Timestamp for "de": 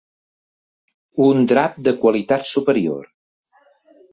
1.89-1.93